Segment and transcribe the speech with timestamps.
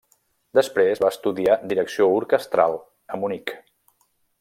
[0.59, 2.81] Després va estudiar direcció orquestral
[3.17, 3.59] a Munic.